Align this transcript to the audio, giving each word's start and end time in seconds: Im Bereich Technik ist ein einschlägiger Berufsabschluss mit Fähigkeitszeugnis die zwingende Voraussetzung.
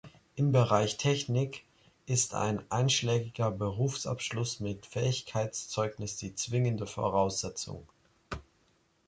Im 0.35 0.51
Bereich 0.51 0.97
Technik 0.97 1.63
ist 2.07 2.33
ein 2.33 2.63
einschlägiger 2.71 3.51
Berufsabschluss 3.51 4.59
mit 4.59 4.87
Fähigkeitszeugnis 4.87 6.17
die 6.17 6.33
zwingende 6.33 6.87
Voraussetzung. 6.87 7.87